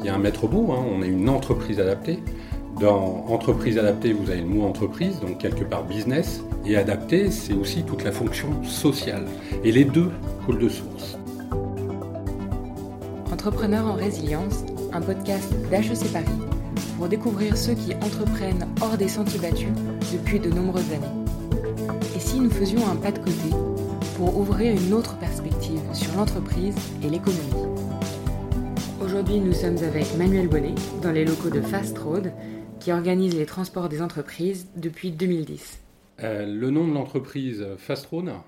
[0.00, 2.18] il y a un maître mot, hein, on est une entreprise adaptée.
[2.80, 7.52] Dans entreprise adaptée, vous avez le mot entreprise, donc quelque part business, et adapté, c'est
[7.52, 9.26] aussi toute la fonction sociale.
[9.62, 10.10] Et les deux
[10.46, 11.18] coulent de source.
[13.30, 16.26] Entrepreneurs en résilience, un podcast d'HEC Paris
[16.96, 19.68] pour découvrir ceux qui entreprennent hors des sentiers battus
[20.12, 21.94] depuis de nombreuses années.
[22.16, 23.50] Et si nous faisions un pas de côté
[24.16, 27.79] pour ouvrir une autre perspective sur l'entreprise et l'économie?
[29.20, 32.32] Aujourd'hui, nous sommes avec Manuel Bonnet dans les locaux de Fast Road
[32.80, 35.78] qui organise les transports des entreprises depuis 2010.
[36.20, 38.40] Euh, le nom de l'entreprise Fast Road, mhm.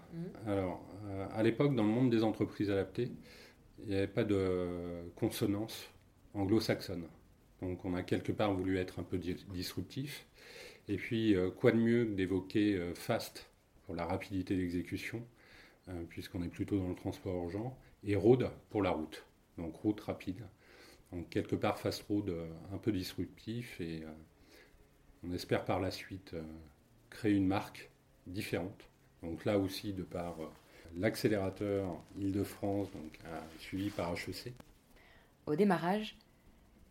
[0.46, 3.10] alors euh, à l'époque, dans le monde des entreprises adaptées,
[3.80, 5.90] il n'y avait pas de consonance
[6.32, 7.04] anglo-saxonne.
[7.60, 10.24] Donc on a quelque part voulu être un peu disruptif.
[10.88, 13.50] Et puis, euh, quoi de mieux que d'évoquer fast
[13.84, 15.22] pour la rapidité d'exécution,
[16.08, 19.22] puisqu'on est plutôt dans le transport urgent, et road pour la route
[19.58, 20.46] donc route rapide.
[21.12, 24.08] Donc quelque part fast road euh, un peu disruptif et euh,
[25.26, 26.42] on espère par la suite euh,
[27.10, 27.90] créer une marque
[28.26, 28.88] différente.
[29.22, 30.36] Donc là aussi de par
[30.96, 31.86] l'accélérateur
[32.18, 33.18] Île-de-France, donc
[33.58, 34.52] suivi par HEC.
[35.46, 36.16] Au démarrage,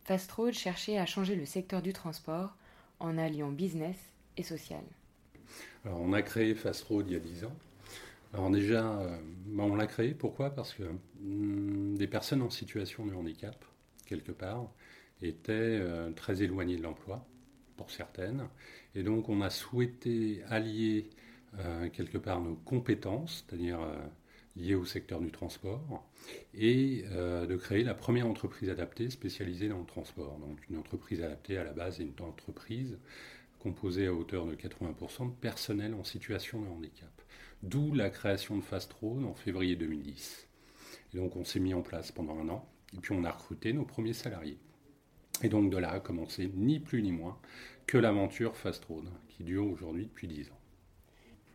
[0.04, 2.56] Fast Road cherchait à changer le secteur du transport
[3.00, 3.96] en alliant business
[4.38, 4.82] et social.
[5.84, 7.56] Alors on a créé Fast Road il y a 10 ans
[8.34, 8.82] alors déjà,
[9.44, 10.48] bah, on l'a créé, pourquoi?
[10.48, 10.84] Parce que
[11.20, 13.62] hum, des personnes en situation de handicap,
[14.12, 14.70] quelque part,
[15.22, 17.26] étaient euh, très éloignées de l'emploi,
[17.76, 18.48] pour certaines.
[18.94, 21.08] Et donc on a souhaité allier
[21.58, 23.78] euh, quelque part nos compétences, c'est-à-dire
[24.56, 26.06] liées au secteur du transport,
[26.54, 30.38] et de créer la première entreprise adaptée spécialisée dans le transport.
[30.38, 32.98] Donc une entreprise adaptée à la base est une entreprise
[33.62, 37.22] composée à hauteur de 80% de personnel en situation de handicap.
[37.62, 40.48] D'où la création de Fast Road en février 2010.
[41.14, 43.72] Et donc on s'est mis en place pendant un an, et puis on a recruté
[43.72, 44.58] nos premiers salariés.
[45.42, 47.38] Et donc de là a commencé ni plus ni moins
[47.86, 50.60] que l'aventure Fast Road, qui dure aujourd'hui depuis 10 ans.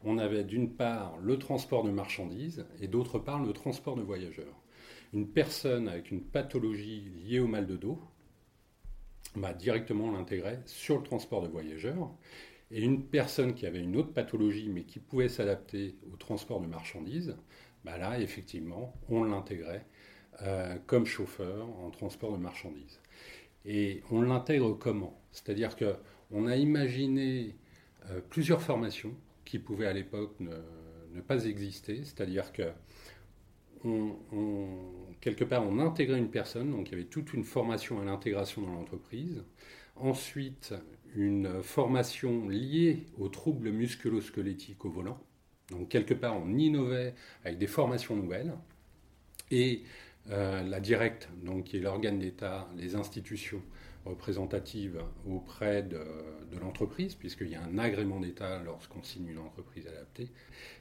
[0.03, 4.61] On avait d'une part le transport de marchandises et d'autre part le transport de voyageurs.
[5.13, 7.99] Une personne avec une pathologie liée au mal de dos,
[9.35, 12.11] bah, directement l'intégrait sur le transport de voyageurs
[12.71, 16.67] et une personne qui avait une autre pathologie mais qui pouvait s'adapter au transport de
[16.67, 17.37] marchandises,
[17.85, 19.85] bah là, effectivement, on l'intégrait
[20.43, 22.99] euh, comme chauffeur en transport de marchandises.
[23.65, 25.19] Et on l'intègre comment?
[25.31, 27.55] C'est-à-dire qu'on a imaginé
[28.09, 29.13] euh, plusieurs formations
[29.45, 32.63] qui pouvaient à l'époque ne, pas exister, c'est-à-dire que
[35.21, 38.61] quelque part, on intégrait une personne, donc il y avait toute une formation à l'intégration
[38.61, 39.43] dans l'entreprise.
[39.95, 40.73] Ensuite,
[41.15, 45.19] une formation liée aux troubles musculo-squelettiques au volant.
[45.71, 48.53] Donc quelque part, on innovait avec des formations nouvelles.
[49.51, 49.83] Et
[50.29, 53.61] euh, la directe, donc, qui est l'organe d'État, les institutions
[54.05, 55.99] représentatives auprès de,
[56.61, 60.29] l'entreprise, puisqu'il y a un agrément d'État lorsqu'on signe une entreprise adaptée.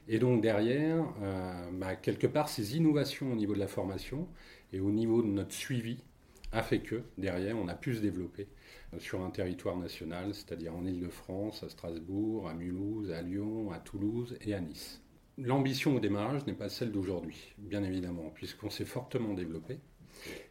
[0.09, 4.27] Et donc derrière, euh, bah, quelque part, ces innovations au niveau de la formation
[4.73, 5.99] et au niveau de notre suivi
[6.53, 8.47] a fait que derrière, on a pu se développer
[8.99, 14.39] sur un territoire national, c'est-à-dire en Ile-de-France, à Strasbourg, à Mulhouse, à Lyon, à Toulouse
[14.41, 15.03] et à Nice.
[15.39, 19.79] L'ambition au démarrage n'est pas celle d'aujourd'hui, bien évidemment, puisqu'on s'est fortement développé.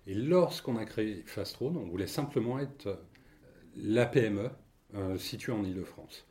[0.06, 2.96] Et lorsqu'on a créé Fast Road, on voulait simplement être euh,
[3.76, 4.52] la PME
[4.94, 6.28] euh, située en Ile-de-France.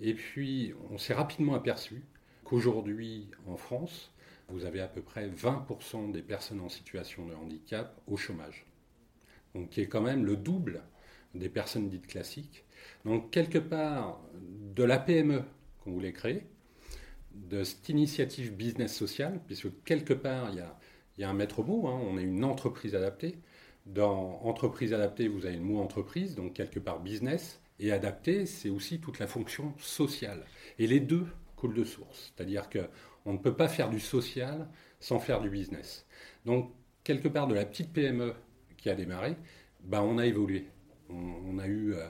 [0.00, 2.02] Et puis, on s'est rapidement aperçu
[2.44, 4.10] qu'aujourd'hui, en France,
[4.48, 8.64] vous avez à peu près 20% des personnes en situation de handicap au chômage.
[9.54, 10.82] Donc, qui est quand même le double
[11.34, 12.64] des personnes dites classiques.
[13.04, 14.20] Donc quelque part,
[14.74, 15.42] de la PME
[15.82, 16.44] qu'on voulait créer,
[17.48, 20.64] de cette initiative business sociale, puisque quelque part, il
[21.18, 23.38] y a, un maître mot, hein, on est une entreprise adaptée.
[23.86, 28.68] Dans entreprise adaptée, vous avez le mot entreprise, donc quelque part business, et adapté, c'est
[28.68, 30.44] aussi toute la fonction sociale.
[30.78, 34.68] Et les deux coulent de source, c'est-à-dire qu'on ne peut pas faire du social
[35.00, 36.06] sans faire du business.
[36.44, 36.72] Donc,
[37.04, 38.34] quelque part de la petite PME
[38.76, 39.36] qui a démarré,
[39.84, 40.66] ben, on a évolué
[41.10, 42.08] on, a eu euh,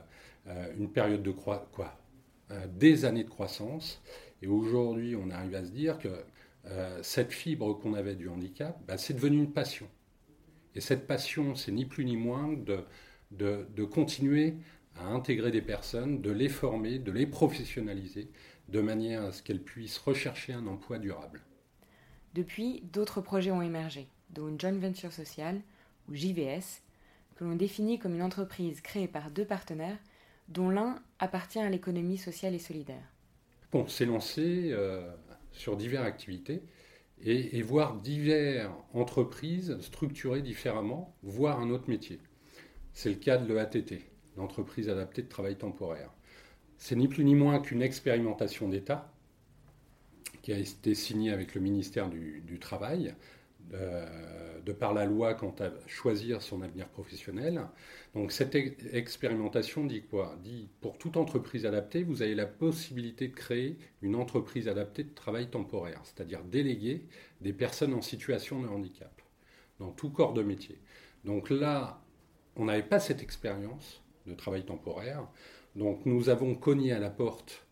[0.49, 1.69] euh, une période de quoi
[2.51, 4.03] euh, des années de croissance.
[4.43, 6.09] Et aujourd'hui, on arrive à se dire que
[7.03, 9.89] cette fibre qu'on avait du handicap, bah, c'est devenu une passion.
[10.75, 12.85] Et cette passion, c'est ni plus ni moins de,
[13.31, 14.55] de, continuer
[14.97, 18.31] à intégrer des personnes, de les former, de les professionnaliser,
[18.69, 21.43] de manière à ce qu'elles puissent rechercher un emploi durable.
[22.35, 25.61] Depuis, d'autres projets ont émergé, dont une joint venture sociale,
[26.09, 26.83] ou JVS,
[27.37, 29.99] que l'on définit comme une entreprise créée par deux partenaires,
[30.49, 33.13] dont l'un appartient à l'économie sociale et solidaire.
[33.71, 35.07] Bon, c'est lancé euh,
[35.53, 36.63] sur diverses activités
[37.23, 42.21] et, voir diverses entreprises structurées différemment, voire un autre métier.
[42.95, 44.01] c'est le cas de l'EATT,
[44.37, 46.11] l'entreprise adaptée de travail temporaire.
[46.79, 49.13] C'est ni plus ni moins qu'une expérimentation d'État
[50.43, 53.15] qui a été signée avec le ministère du, Travail,
[53.71, 57.63] de par la loi quant à choisir son avenir professionnel.
[58.15, 60.37] Donc cette expérimentation dit quoi?
[60.43, 65.15] Dit pour toute entreprise adaptée, vous avez la possibilité de créer une entreprise adaptée de
[65.15, 67.07] travail temporaire, c'est-à-dire déléguer
[67.41, 69.23] des personnes en situation de handicap
[69.79, 70.79] dans tout corps de métier.
[71.25, 72.01] Donc là,
[72.57, 75.27] on n'avait pas cette expérience de travail temporaire.
[75.77, 77.67] Donc nous avons cogné à la porte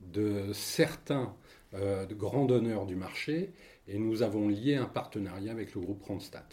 [0.00, 1.34] de certains
[1.74, 3.52] euh, grands donneurs du marché
[3.88, 6.44] et nous avons lié un partenariat avec le groupe Randstad.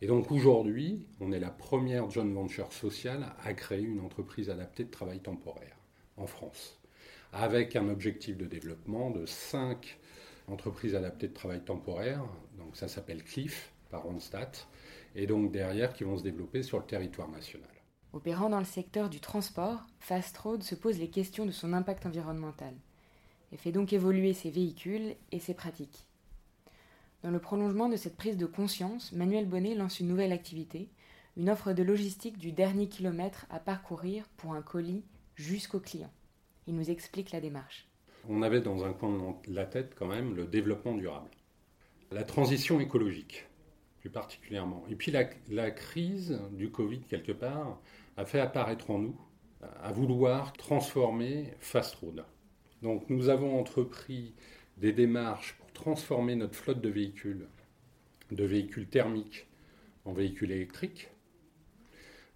[0.00, 4.84] Et donc aujourd'hui, on est la première joint venture sociale à créer une entreprise adaptée
[4.84, 5.76] de travail temporaire
[6.16, 6.78] en France,
[7.32, 9.98] avec un objectif de développement de 5
[10.48, 12.22] entreprises adaptées de travail temporaire,
[12.58, 14.56] donc ça s'appelle CLIF par Randstad,
[15.14, 17.70] et donc derrière qui vont se développer sur le territoire national.
[18.12, 22.06] Opérant dans le secteur du transport, Fast Road se pose les questions de son impact
[22.06, 22.74] environnemental
[23.52, 26.06] et fait donc évoluer ses véhicules et ses pratiques.
[27.24, 30.90] Dans le prolongement de cette prise de conscience, Manuel Bonnet lance une nouvelle activité,
[31.38, 36.12] une offre de logistique du dernier kilomètre à parcourir pour un colis jusqu'au client.
[36.66, 37.88] Il nous explique la démarche.
[38.28, 41.30] On avait dans un coin de la tête quand même le développement durable,
[42.12, 43.46] la transition écologique
[44.00, 44.84] plus particulièrement.
[44.90, 47.80] Et puis la, crise du Covid, quelque part,
[48.18, 49.18] a fait apparaître en nous
[49.82, 52.22] à vouloir transformer Fast Road.
[52.82, 54.34] Donc nous avons entrepris
[54.76, 57.46] des démarches transformer notre flotte de véhicules,
[58.30, 59.46] de véhicules thermiques
[60.04, 61.10] en véhicules électriques,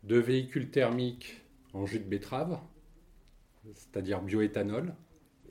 [0.04, 1.40] de véhicules thermiques
[1.72, 2.60] en jus de betterave,
[3.74, 4.94] c'est-à-dire bioéthanol,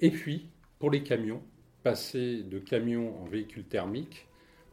[0.01, 0.50] et puis
[0.80, 1.42] pour les camions,
[1.84, 4.28] passer de camions en véhicules thermiques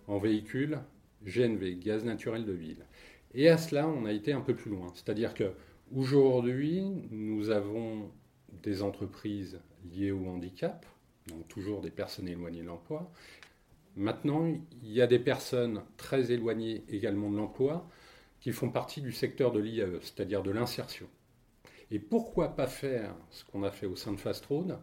[0.06, 0.78] en véhicules
[1.24, 2.84] GNV, gaz naturel de ville.
[3.34, 4.92] Et à cela, on a été un peu plus loin.
[4.94, 5.52] C'est-à-dire que
[5.94, 8.10] aujourd'hui, nous avons
[8.62, 9.60] des entreprises
[9.92, 10.86] liées au handicap,
[11.28, 13.10] donc toujours des personnes éloignées de l'emploi.
[13.96, 17.88] Maintenant, il y a des personnes très éloignées également de l'emploi
[18.40, 21.08] qui font partie du secteur de l'IAE, c'est-à-dire de l'insertion.
[21.90, 24.78] Et pourquoi pas faire ce qu'on a fait au sein de Fast Road,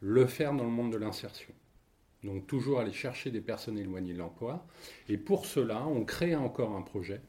[0.00, 1.54] le faire dans le monde de l'insertion
[2.26, 4.66] donc toujours aller chercher des personnes éloignées de l'emploi.
[5.08, 7.22] Et pour cela, on crée encore un projet,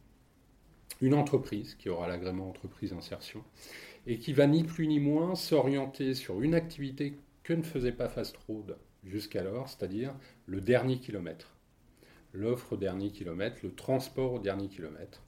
[1.02, 3.44] une entreprise qui aura l'agrément entreprise insertion,
[4.06, 7.18] et qui va ni plus ni moins s'orienter sur une activité
[7.48, 10.14] que ne faisait pas Fast Road jusqu'alors, c'est-à-dire
[10.48, 11.56] le dernier kilomètre.
[12.34, 15.24] L'offre au dernier kilomètre, le transport au dernier kilomètre.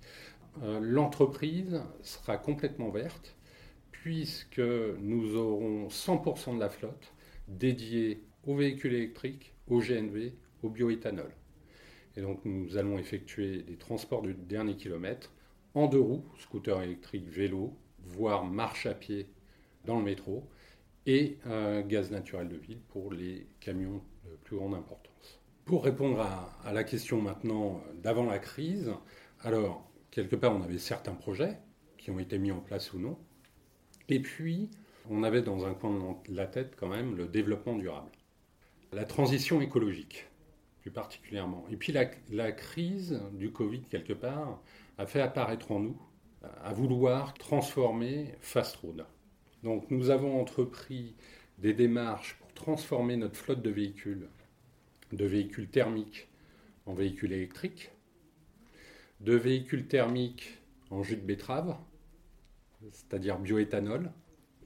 [0.62, 3.38] Euh, l'entreprise sera complètement verte
[3.94, 7.14] puisque nous aurons 100% de la flotte
[7.48, 11.32] dédiée aux véhicules électriques, au GNV, au bioéthanol.
[12.18, 15.32] Et donc nous allons effectuer des transports du dernier kilomètre
[15.74, 17.74] en deux roues, scooter électrique, vélo,
[18.04, 19.30] voire marche à pied
[19.86, 20.44] dans le métro,
[21.10, 21.38] et
[21.88, 25.40] gaz naturel de ville pour les camions de plus grande importance.
[25.66, 28.92] Pour répondre à, la question maintenant d'avant la crise,
[29.42, 31.58] alors quelque part on avait certains projets
[31.98, 33.18] qui ont été mis en place ou non,
[34.08, 34.70] et puis
[35.10, 38.12] on avait dans un coin de la tête quand même le développement durable
[38.94, 40.26] la transition écologique,
[40.82, 41.66] plus particulièrement.
[41.72, 44.62] Et puis la, crise du Covid, quelque part,
[44.98, 46.02] a fait apparaître en nous
[46.64, 49.06] à vouloir transformer Fast Road.
[49.64, 51.16] Donc nous avons entrepris
[51.58, 54.28] des démarches pour transformer notre flotte de véhicules,
[55.12, 56.28] de véhicules thermiques
[56.86, 57.92] en véhicules électriques,
[59.20, 61.76] de véhicules thermiques en jus de betterave,
[62.92, 64.12] c'est-à-dire bioéthanol,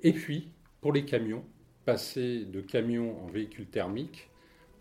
[0.04, 1.44] et puis pour les camions,
[1.86, 4.30] passer de camions en véhicules thermiques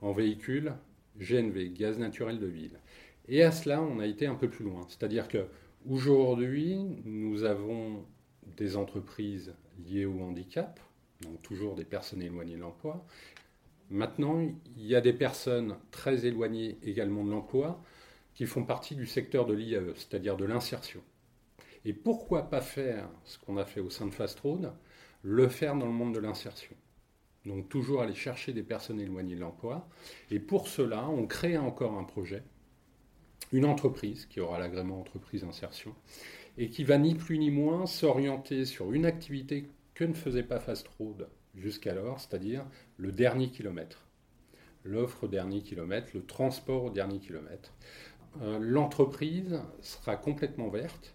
[0.03, 0.73] en véhicules
[1.19, 2.79] GNV, gaz naturel de ville.
[3.29, 4.85] Et à cela, on a été un peu plus loin.
[4.89, 5.47] C'est-à-dire que
[5.89, 8.05] aujourd'hui, nous avons
[8.57, 9.55] des entreprises
[9.87, 10.81] liées au handicap,
[11.21, 13.05] donc toujours des personnes éloignées de l'emploi.
[13.91, 17.83] Maintenant, il y a des personnes très éloignées également de l'emploi
[18.35, 21.03] qui font partie du secteur de l'IAE, c'est-à-dire de l'insertion.
[21.85, 24.41] Et pourquoi pas faire ce qu'on a fait au sein de Fast
[25.23, 26.75] le faire dans le monde de l'insertion
[27.47, 29.89] donc toujours aller chercher des personnes éloignées de l'emploi.
[30.31, 32.43] Et pour cela, on crée encore un projet,
[33.53, 35.95] une entreprise qui aura l'agrément entreprise insertion,
[36.59, 40.61] et qui va ni plus ni moins s'orienter sur une activité que ne faisait pas
[40.61, 42.65] Fast Road jusqu'alors, c'est-à-dire
[42.97, 44.07] le dernier kilomètre.
[44.85, 47.73] L'offre au dernier kilomètre, le transport au dernier kilomètre.
[48.41, 51.15] Euh, l'entreprise sera complètement verte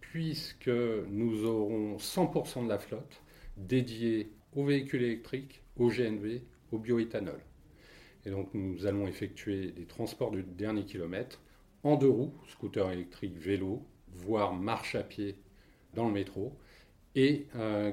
[0.00, 3.22] puisque nous aurons 100% de la flotte
[3.56, 7.40] dédiée aux véhicules électriques, au GNV, au bioéthanol.
[8.24, 11.40] Et donc nous allons effectuer des transports du dernier kilomètre
[11.82, 15.36] en deux roues, scooter électrique, vélo, voire marche à pied
[15.94, 16.56] dans le métro,
[17.14, 17.46] et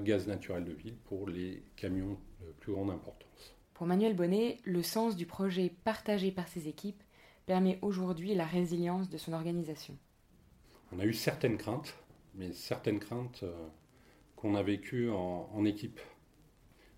[0.04, 3.56] gaz naturel de ville pour les camions de plus grande importance.
[3.74, 7.02] Pour Manuel Bonnet, le sens du projet partagé par ses équipes
[7.46, 9.98] permet aujourd'hui la résilience de son organisation.
[10.92, 11.96] On a eu certaines craintes,
[12.36, 13.68] mais certaines craintes euh,
[14.36, 16.00] qu'on a vécues en, équipe.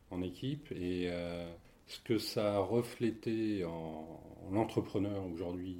[0.09, 1.49] En équipe, et euh,
[1.87, 5.77] ce que ça a reflété en, entrepreneur aujourd'hui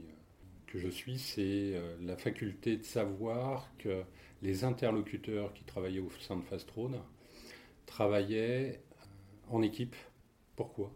[0.78, 4.04] je suis, c'est la faculté de savoir que
[4.42, 6.72] les interlocuteurs qui travaillaient au sein de Fast
[7.86, 8.82] travaillaient
[9.50, 9.96] en équipe.
[10.56, 10.94] Pourquoi?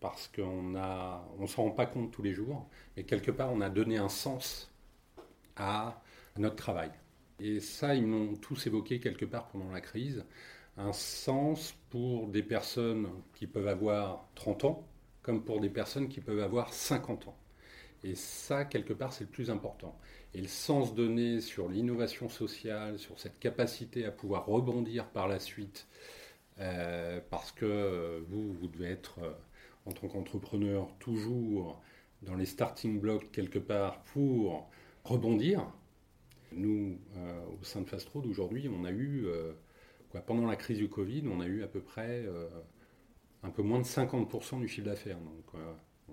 [0.00, 0.78] Parce qu'on ne
[1.38, 4.08] on s'en rend pas compte tous les jours, mais quelque part on a donné un
[4.08, 4.72] sens
[5.56, 6.02] à
[6.36, 6.90] notre travail.
[7.40, 10.24] Et ça, ils m'ont tous évoqué quelque part pendant la crise,
[10.76, 14.88] un sens pour des personnes qui peuvent avoir 30 ans,
[15.22, 17.36] comme pour des personnes qui peuvent avoir 50 ans.
[18.04, 19.98] Et ça, quelque part, c'est le plus important.
[20.34, 25.38] Et le sens donné sur l'innovation sociale, sur cette capacité à pouvoir rebondir par la
[25.40, 25.86] suite,
[26.60, 29.32] euh, parce que vous, vous devez être, euh,
[29.86, 31.80] en tant qu'entrepreneur, toujours
[32.22, 34.68] dans les starting blocks quelque part pour
[35.04, 35.66] rebondir,
[36.52, 39.52] nous, euh, au sein de Fast Road, aujourd'hui, on a eu, euh,
[40.26, 42.48] pendant la crise du Covid, on a eu à peu près euh,
[43.42, 45.18] un peu moins de 50% du chiffre d'affaires.
[45.18, 45.60] Donc,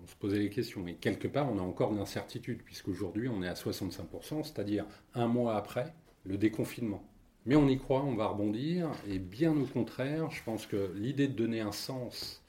[0.01, 0.85] on se posait les questions.
[0.87, 5.27] Et quelque part, on a encore de l'incertitude, puisqu'aujourd'hui, on est à 65%, c'est-à-dire un
[5.27, 7.03] mois après le déconfinement.
[7.45, 11.27] Mais on y croit, on va rebondir, et bien au contraire, je pense que l'idée
[11.27, 12.43] de donner un sens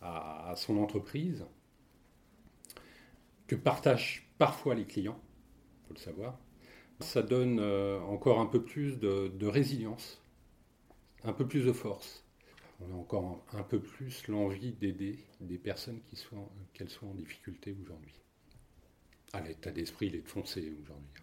[0.00, 1.44] à, son entreprise,
[3.48, 6.38] que partagent parfois les clients, il faut le savoir,
[7.00, 10.22] ça donne euh, encore un peu plus de, résilience,
[11.24, 12.24] un peu plus de force.
[12.80, 16.00] On a encore un, peu plus l'envie d'aider des personnes
[16.74, 18.14] qu'elles soient en difficulté aujourd'hui.
[19.32, 21.22] Ah, l'état d'esprit, il est de foncer aujourd'hui.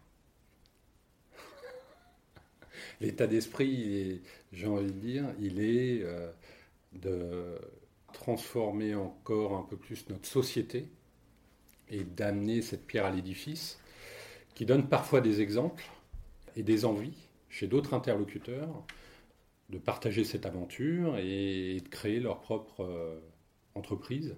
[3.01, 6.31] l'état d'esprit, j'ai envie de dire, il est euh,
[6.93, 7.59] de
[8.13, 10.87] transformer encore un peu plus notre société
[11.89, 13.79] et d'amener cette pierre à l'édifice
[14.55, 15.85] qui donnent parfois des exemples
[16.55, 17.17] et des envies
[17.49, 18.83] chez d'autres interlocuteurs
[19.69, 23.19] de partager cette aventure et de créer leur propre euh,
[23.75, 24.35] entreprise,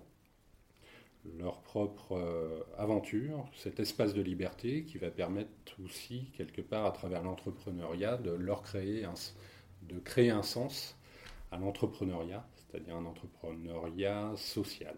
[1.39, 5.49] leur propre euh, aventure, cet espace de liberté qui va permettre
[5.83, 10.95] aussi, quelque part, à travers l'entrepreneuriat, de leur de créer un sens
[11.51, 14.95] à l'entrepreneuriat, c'est-à-dire un entrepreneuriat social.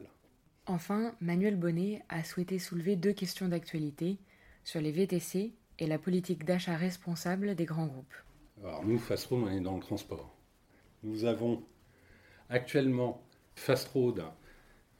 [0.65, 4.17] Enfin, Manuel Bonnet a souhaité soulever deux questions d'actualité
[4.63, 8.13] sur les VTC et la politique d'achat responsable des grands groupes.
[8.63, 10.35] Alors nous, Fastroad, on est dans le transport.
[11.03, 11.63] Nous avons
[12.49, 13.23] actuellement
[13.55, 14.23] Fastroad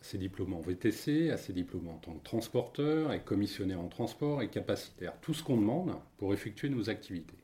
[0.02, 4.42] ses diplômes en VTC, à ses diplômes en tant que transporteur, et commissionnaire en transport
[4.42, 5.20] et capacitaire.
[5.22, 7.38] Tout ce qu'on demande pour effectuer nos activités.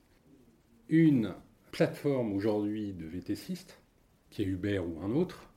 [0.88, 1.34] Une
[1.72, 3.82] plateforme aujourd'hui de VTCiste,
[4.30, 5.50] qui est Uber ou un autre,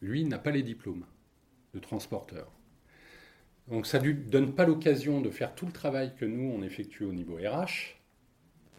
[0.00, 1.04] lui n'a pas les diplômes
[1.74, 2.50] de transporteur.
[3.68, 7.04] Donc ça ne donne pas l'occasion de faire tout le travail que nous, on effectue
[7.04, 8.00] au niveau RH,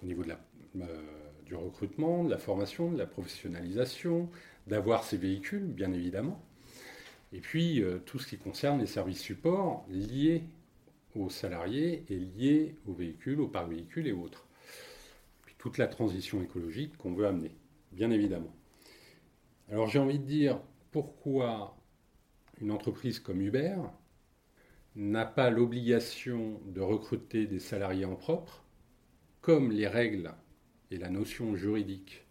[0.01, 0.39] au niveau de la,
[0.77, 1.18] euh,
[1.49, 4.29] du recrutement, de la formation, de la professionnalisation,
[4.67, 6.41] d'avoir ces véhicules, bien évidemment.
[7.33, 10.43] Et puis euh, tout ce qui concerne les services supports liés
[11.15, 14.47] aux salariés et liés aux véhicules, aux parcs véhicules et autres.
[15.43, 17.51] puis toute la transition écologique qu'on veut amener,
[17.91, 18.53] bien évidemment.
[19.71, 20.59] Alors j'ai envie de dire
[20.91, 21.75] pourquoi
[22.61, 23.75] une entreprise comme Uber
[24.95, 28.63] n'a pas l'obligation de recruter des salariés en propre,
[29.41, 30.31] comme les règles
[30.91, 32.25] et la notion juridique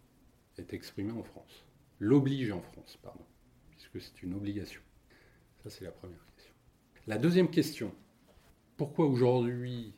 [0.57, 1.65] est exprimée en France.
[1.99, 3.25] L'oblige en France, pardon,
[3.71, 4.81] puisque c'est une obligation.
[5.63, 6.53] Ça, c'est la première question.
[7.07, 7.93] La deuxième question,
[8.77, 9.93] pourquoi aujourd'hui,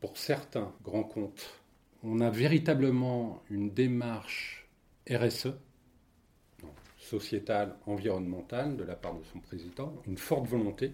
[0.00, 1.62] pour certains grands comptes,
[2.02, 4.68] on a véritablement une démarche
[5.10, 5.54] RSE,
[6.98, 10.92] sociétale, environnementale, de la part de son président, une forte volonté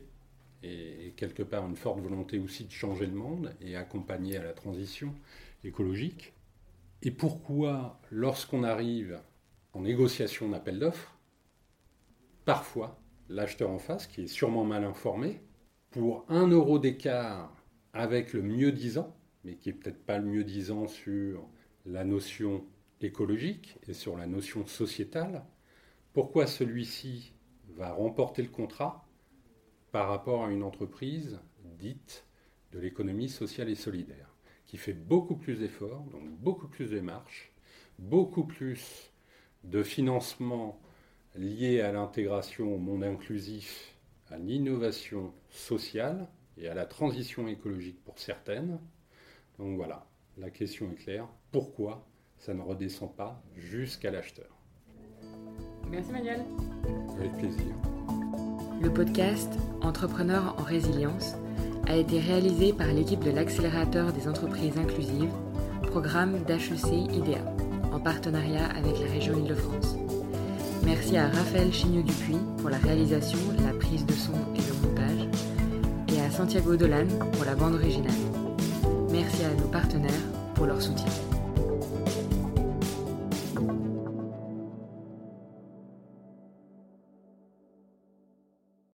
[0.62, 4.52] et, quelque part une forte volonté aussi de changer le monde et accompagner à la
[4.52, 5.14] transition
[5.64, 6.32] écologique.
[7.06, 9.20] Et pourquoi, lorsqu'on arrive
[9.74, 11.18] en négociation d'appel d'offres,
[12.46, 15.42] parfois l'acheteur en face, qui est sûrement mal informé,
[15.90, 17.54] pour un euro d'écart
[17.92, 21.46] avec le mieux disant, mais qui n'est peut-être pas le mieux disant sur
[21.84, 22.64] la notion
[23.02, 25.44] écologique et sur la notion sociétale,
[26.14, 27.34] pourquoi celui-ci
[27.76, 29.06] va remporter le contrat
[29.92, 31.38] par rapport à une entreprise
[31.78, 32.26] dite
[32.72, 34.33] de l'économie sociale et solidaire,
[34.66, 37.52] qui fait beaucoup plus d'efforts, donc beaucoup plus de démarches,
[37.98, 39.10] beaucoup plus
[39.64, 40.80] de financement
[41.36, 43.94] lié à l'intégration au monde inclusif,
[44.30, 48.78] à l'innovation sociale et à la transition écologique pour certaines.
[49.58, 50.06] Donc voilà.
[50.36, 51.28] La question est claire.
[51.52, 52.04] Pourquoi
[52.38, 54.50] ça ne redescend pas jusqu'à l'acheteur?
[55.88, 56.44] Merci Manuel.
[57.16, 57.74] Avec plaisir.
[58.82, 61.34] Le podcast Entrepreneurs en résilience
[61.88, 65.32] a été réalisé par l'équipe de l'accélérateur des entreprises inclusives,
[65.82, 67.44] programme d'HEC IDEA,
[67.92, 69.96] en partenariat avec la région Île-de-France.
[70.84, 75.28] Merci à Raphaël Chigneux-Dupuis pour la réalisation, la prise de son et le montage,
[76.14, 78.12] et à Santiago Dolan pour la bande originale.
[79.10, 80.10] Merci à nos partenaires
[80.54, 81.33] pour leur soutien.